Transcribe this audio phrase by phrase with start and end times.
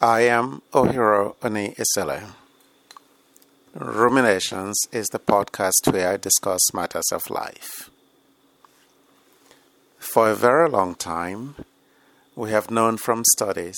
[0.00, 2.22] I am Ohiro Oni Isele.
[3.74, 7.90] Ruminations is the podcast where I discuss matters of life.
[9.98, 11.56] For a very long time,
[12.36, 13.76] we have known from studies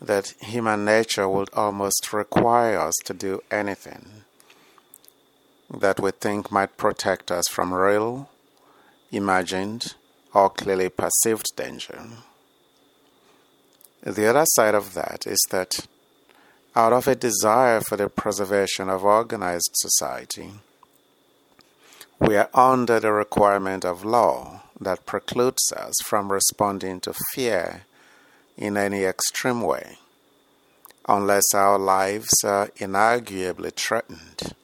[0.00, 4.24] that human nature would almost require us to do anything
[5.72, 8.28] that we think might protect us from real,
[9.12, 9.94] imagined,
[10.34, 12.02] or clearly perceived danger.
[14.02, 15.86] The other side of that is that
[16.74, 20.52] out of a desire for the preservation of organized society,
[22.18, 27.82] we are under the requirement of law that precludes us from responding to fear
[28.56, 29.98] in any extreme way,
[31.06, 34.54] unless our lives are inarguably threatened.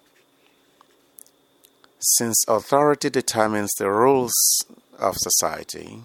[1.98, 4.33] Since authority determines the rules
[4.98, 6.03] of society,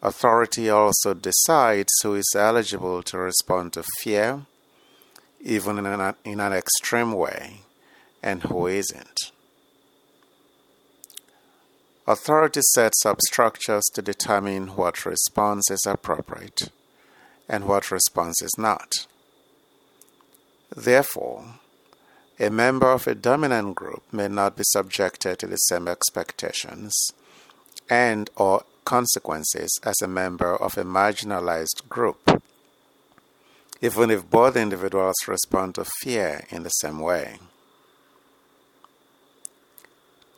[0.00, 4.46] Authority also decides who is eligible to respond to fear,
[5.40, 7.62] even in an, in an extreme way,
[8.22, 9.32] and who isn't.
[12.06, 16.70] Authority sets up structures to determine what response is appropriate
[17.48, 19.06] and what response is not.
[20.74, 21.56] Therefore,
[22.38, 26.94] a member of a dominant group may not be subjected to the same expectations
[27.90, 32.42] and or consequences as a member of a marginalized group,
[33.82, 37.38] even if both individuals respond to fear in the same way.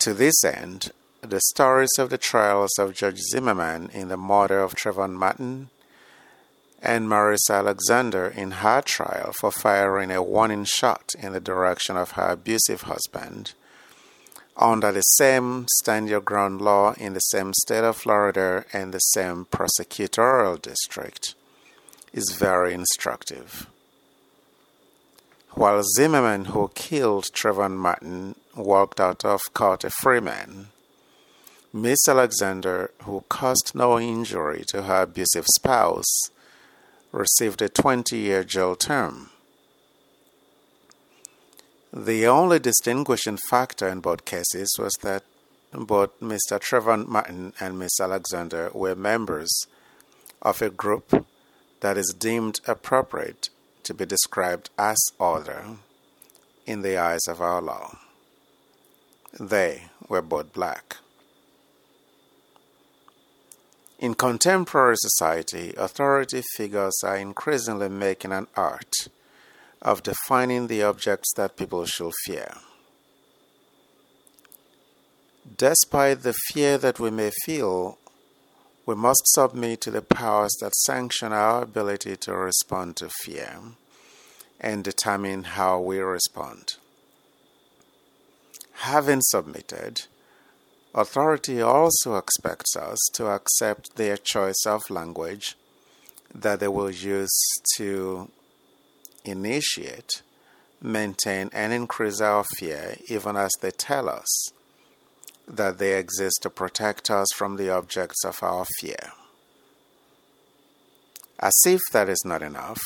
[0.00, 0.90] To this end,
[1.20, 5.70] the stories of the trials of George Zimmerman in the murder of Trayvon Martin
[6.82, 12.12] and Marissa Alexander in her trial for firing a warning shot in the direction of
[12.12, 13.52] her abusive husband
[14.60, 18.98] under the same stand your ground law in the same state of Florida and the
[18.98, 21.34] same prosecutorial district
[22.12, 23.66] is very instructive.
[25.52, 30.68] While Zimmerman, who killed Trayvon Martin, walked out of court a free man,
[31.72, 36.30] Miss Alexander, who caused no injury to her abusive spouse,
[37.12, 39.30] received a 20 year jail term.
[41.92, 45.24] The only distinguishing factor in both cases was that
[45.72, 46.60] both Mr.
[46.60, 49.50] Trayvon Martin and Miss Alexander were members
[50.40, 51.26] of a group
[51.80, 53.50] that is deemed appropriate
[53.82, 55.78] to be described as order
[56.64, 57.98] in the eyes of our law.
[59.38, 60.98] They were both black.
[63.98, 69.08] In contemporary society, authority figures are increasingly making an art
[69.82, 72.54] of defining the objects that people should fear.
[75.56, 77.98] Despite the fear that we may feel,
[78.86, 83.58] we must submit to the powers that sanction our ability to respond to fear
[84.60, 86.74] and determine how we respond.
[88.72, 90.06] Having submitted,
[90.94, 95.56] authority also expects us to accept their choice of language
[96.34, 97.30] that they will use
[97.76, 98.30] to
[99.24, 100.22] initiate,
[100.80, 104.50] maintain, and increase our fear even as they tell us
[105.46, 109.12] that they exist to protect us from the objects of our fear.
[111.38, 112.80] As if that is not enough,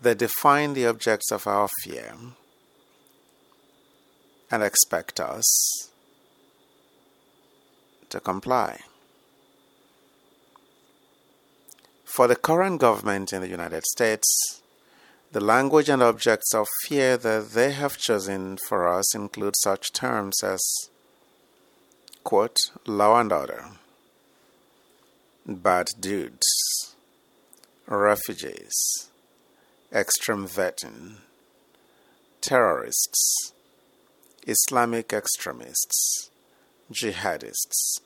[0.00, 2.14] they define the objects of our fear
[4.50, 5.90] and expect us
[8.08, 8.80] to comply.
[12.04, 14.62] For the current government in the United States,
[15.34, 20.44] the language and objects of fear that they have chosen for us include such terms
[20.44, 20.62] as,
[22.22, 22.56] quote,
[22.86, 23.64] law and order,
[25.44, 26.94] bad dudes,
[27.88, 29.10] refugees,
[29.92, 31.16] extreme vetting,
[32.40, 33.52] terrorists,
[34.46, 36.30] Islamic extremists,
[36.92, 37.98] jihadists,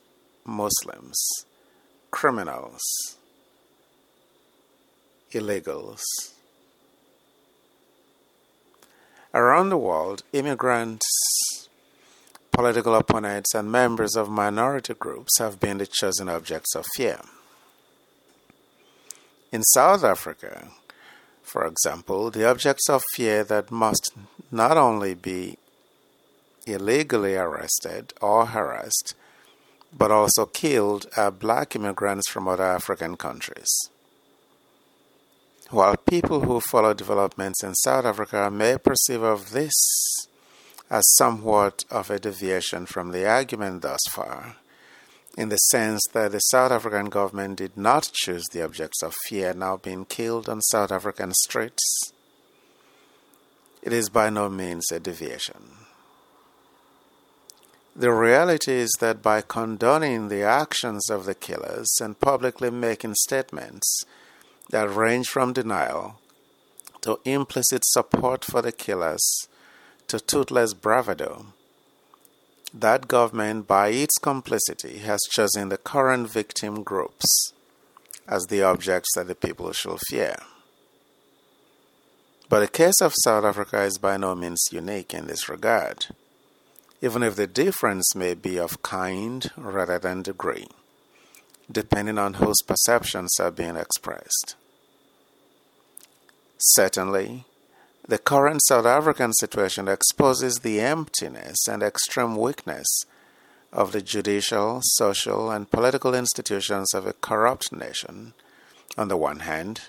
[0.46, 1.22] Muslims,
[2.10, 2.80] criminals,
[5.34, 6.00] illegals
[9.34, 11.68] Around the world, immigrants,
[12.50, 17.20] political opponents, and members of minority groups have been the chosen objects of fear.
[19.52, 20.68] In South Africa,
[21.42, 24.12] for example, the objects of fear that must
[24.50, 25.58] not only be
[26.66, 29.14] illegally arrested or harassed,
[29.96, 33.90] but also killed are black immigrants from other African countries.
[35.70, 39.74] While people who follow developments in South Africa may perceive of this
[40.88, 44.56] as somewhat of a deviation from the argument thus far,
[45.36, 49.52] in the sense that the South African government did not choose the objects of fear
[49.52, 52.12] now being killed on South African streets,
[53.82, 55.62] it is by no means a deviation.
[57.94, 64.04] The reality is that by condoning the actions of the killers and publicly making statements
[64.70, 66.18] that range from denial
[67.00, 69.48] to implicit support for the killers
[70.08, 71.46] to toothless bravado,
[72.74, 77.52] that government, by its complicity, has chosen the current victim groups
[78.26, 80.36] as the objects that the people shall fear.
[82.48, 86.06] But the case of South Africa is by no means unique in this regard,
[87.00, 90.68] even if the difference may be of kind rather than degree,
[91.70, 94.56] depending on whose perceptions are being expressed.
[96.58, 97.44] Certainly,
[98.06, 102.86] the current South African situation exposes the emptiness and extreme weakness
[103.72, 108.32] of the judicial, social, and political institutions of a corrupt nation,
[108.96, 109.82] on the one hand,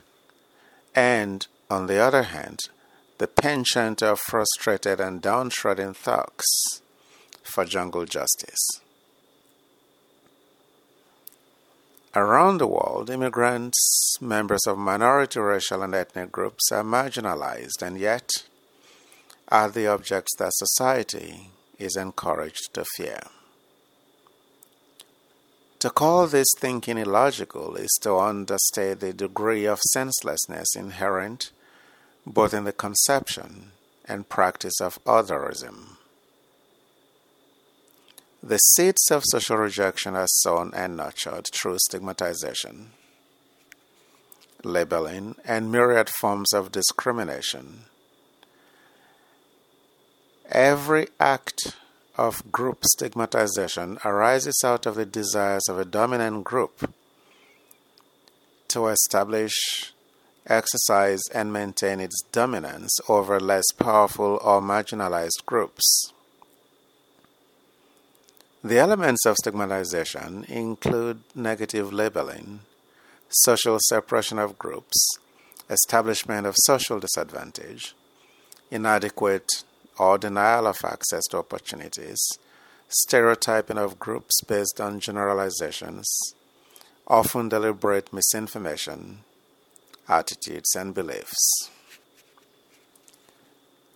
[0.94, 2.60] and, on the other hand,
[3.19, 6.45] the penchant of frustrated and downtrodden thugs
[7.42, 8.68] for jungle justice.
[12.15, 18.29] Around the world, immigrants, members of minority racial and ethnic groups are marginalized and yet
[19.50, 23.21] are the objects that society is encouraged to fear.
[25.79, 31.51] To call this thinking illogical is to understate the degree of senselessness inherent
[32.25, 33.71] both in the conception
[34.06, 35.98] and practice of otherism.
[38.41, 42.91] The seeds of social rejection are sown and nurtured through stigmatization,
[44.63, 47.81] labeling, and myriad forms of discrimination.
[50.50, 51.75] Every act
[52.15, 56.94] of group stigmatization arises out of the desires of a dominant group
[58.69, 59.94] to establish,
[60.47, 66.13] exercise, and maintain its dominance over less powerful or marginalized groups.
[68.61, 72.59] The elements of stigmatization include negative labeling,
[73.29, 74.97] social separation of groups,
[75.69, 77.95] establishment of social disadvantage,
[78.69, 79.47] inadequate
[79.97, 82.19] or denial of access to opportunities,
[82.89, 86.09] stereotyping of groups based on generalizations,
[87.07, 89.19] often deliberate misinformation,
[90.09, 91.69] attitudes, and beliefs.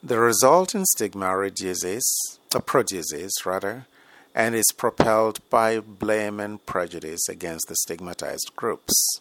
[0.01, 3.87] The resulting stigma reduces, or produces rather,
[4.35, 9.19] and is propelled by blame and prejudice against the stigmatized groups,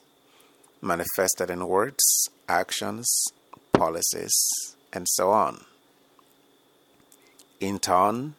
[0.81, 3.25] manifested in words, actions,
[3.73, 4.33] policies,
[4.93, 5.65] and so on.
[7.61, 8.35] In turn,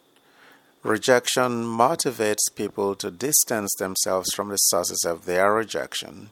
[0.81, 6.31] rejection motivates people to distance themselves from the sources of their rejection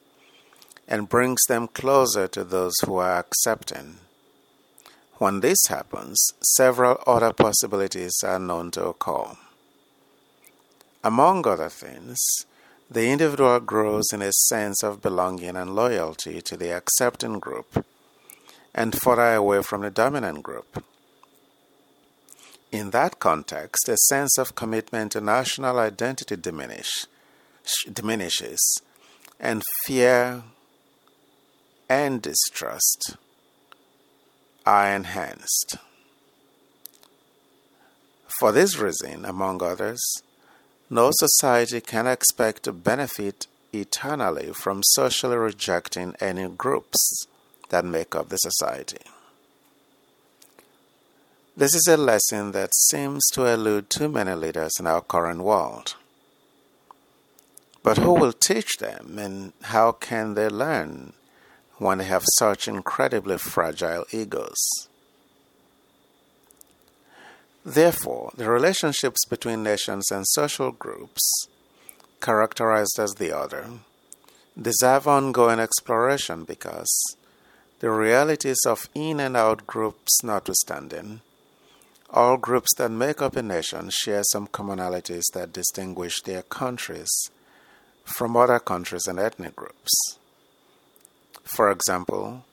[0.88, 3.98] and brings them closer to those who are accepting.
[5.20, 6.20] When this happens,
[6.58, 9.38] several other possibilities are known to occur.
[11.04, 12.20] Among other things,
[12.90, 17.84] the individual grows in a sense of belonging and loyalty to the accepting group
[18.76, 20.84] and further away from the dominant group.
[22.72, 27.06] In that context, a sense of commitment to national identity diminish,
[27.92, 28.62] diminishes,
[29.40, 30.44] and fear
[31.90, 33.18] and distrust
[34.66, 35.78] are enhanced.
[38.40, 40.00] For this reason, among others,
[40.92, 47.26] no society can expect to benefit eternally from socially rejecting any groups
[47.70, 49.00] that make up the society.
[51.56, 55.96] This is a lesson that seems to elude too many leaders in our current world.
[57.84, 61.14] But who will teach them and how can they learn
[61.78, 64.90] when they have such incredibly fragile egos?
[67.64, 71.22] Therefore, the relationships between nations and social groups,
[72.20, 73.66] characterized as the other,
[74.60, 76.90] deserve ongoing exploration because,
[77.80, 81.22] the realities of in and out groups notwithstanding,
[82.10, 87.10] all groups that make up a nation share some commonalities that distinguish their countries
[88.04, 89.92] from other countries and ethnic groups.
[91.44, 92.44] For example,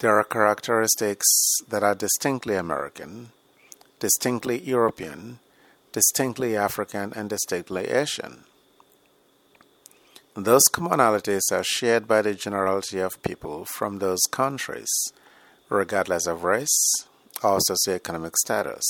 [0.00, 1.26] there are characteristics
[1.68, 3.32] that are distinctly American
[4.04, 5.38] distinctly European,
[5.92, 8.44] distinctly African, and distinctly Asian.
[10.36, 14.92] Those commonalities are shared by the generality of people from those countries,
[15.70, 16.78] regardless of race
[17.42, 18.84] or socioeconomic status.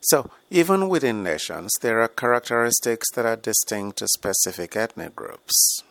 [0.00, 5.82] So, even within nations, there are characteristics that are distinct to specific ethnic groups.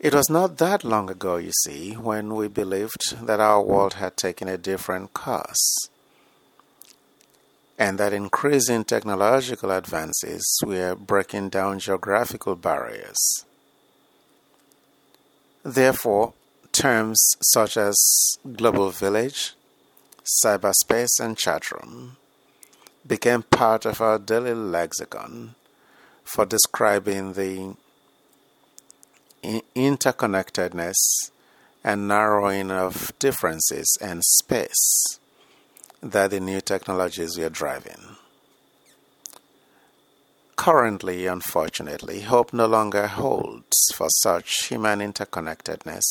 [0.00, 4.16] It was not that long ago, you see, when we believed that our world had
[4.16, 5.88] taken a different course
[7.76, 13.44] and that increasing technological advances were breaking down geographical barriers.
[15.64, 16.32] Therefore,
[16.70, 17.96] terms such as
[18.56, 19.54] global village,
[20.44, 22.16] cyberspace, and chatroom
[23.06, 25.54] became part of our daily lexicon
[26.24, 27.74] for describing the
[29.42, 31.30] interconnectedness
[31.84, 35.18] and narrowing of differences and space
[36.02, 38.16] that the new technologies we are driving.
[40.56, 46.02] Currently, unfortunately, hope no longer holds for such human interconnectedness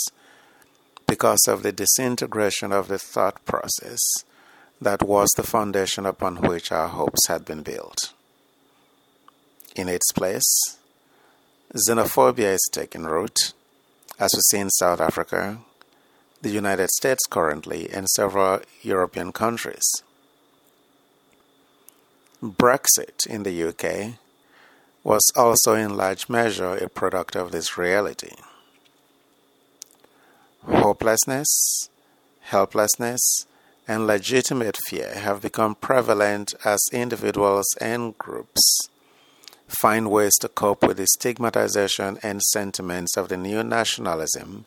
[1.06, 4.00] because of the disintegration of the thought process
[4.80, 8.14] that was the foundation upon which our hopes had been built.
[9.76, 10.77] In its place,
[11.76, 13.54] xenophobia is taking root,
[14.20, 15.60] as we see in South Africa,
[16.42, 19.84] the United States currently, and several European countries.
[22.42, 24.20] Brexit in the UK
[25.04, 28.36] was also in large measure a product of this reality.
[30.66, 31.90] Hopelessness,
[32.42, 33.46] helplessness,
[33.88, 38.90] and legitimate fear have become prevalent as individuals and groups
[39.68, 44.66] find ways to cope with the stigmatization and sentiments of the new nationalism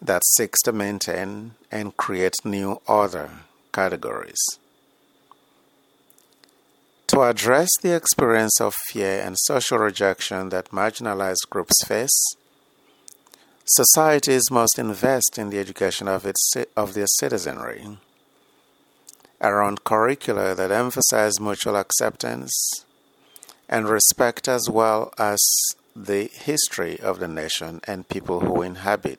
[0.00, 3.30] that seeks to maintain and create new other
[3.72, 4.38] categories.
[7.08, 12.36] To address the experience of fear and social rejection that marginalized groups face,
[13.64, 17.98] societies must invest in the education of, its, of their citizenry
[19.40, 22.85] around curricula that emphasize mutual acceptance
[23.68, 25.38] and respect as well as
[25.94, 29.18] the history of the nation and people who inhabit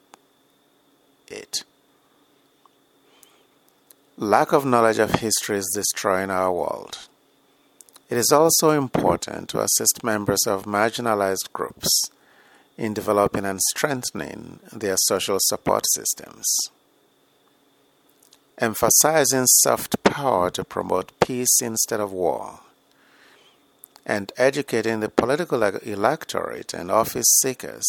[1.27, 1.63] it.
[4.17, 7.07] Lack of knowledge of history is destroying our world.
[8.09, 12.09] It is also important to assist members of marginalized groups
[12.77, 16.45] in developing and strengthening their social support systems.
[18.59, 22.61] Emphasizing soft power to promote peace instead of war,
[24.07, 27.85] and educating the political electorate and office seekers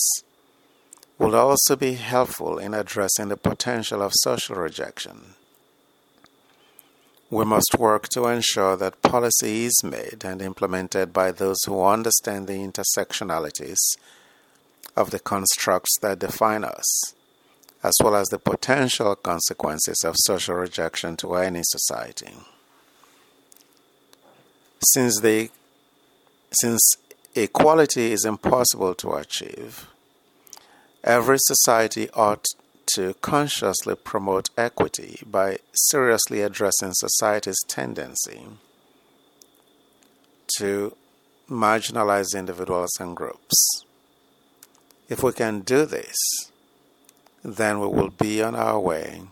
[1.16, 5.34] will also be helpful in addressing the potential of social rejection.
[7.30, 12.48] We must work to ensure that policy is made and implemented by those who understand
[12.48, 13.76] the intersectionalities
[14.96, 17.14] of the constructs that define us,
[17.84, 22.34] as well as the potential consequences of social rejection to any society.
[24.80, 25.50] Since, the,
[26.50, 26.80] since
[27.34, 29.88] equality is impossible to achieve,
[31.04, 32.44] Every society ought
[32.94, 38.42] to consciously promote equity by seriously addressing society's tendency
[40.58, 40.96] to
[41.48, 43.84] marginalize individuals and groups.
[45.08, 46.16] If we can do this,
[47.44, 49.22] then we will be on our way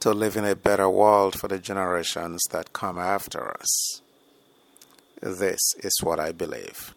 [0.00, 4.02] to living a better world for the generations that come after us.
[5.20, 6.94] This is what I believe.